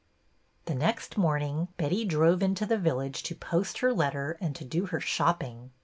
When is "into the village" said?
2.41-3.21